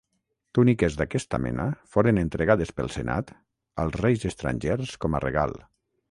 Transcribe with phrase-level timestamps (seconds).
[0.57, 1.65] Túniques d'aquesta mena
[1.95, 3.29] foren entregades pel senat
[3.83, 5.55] als reis estrangers com a regal.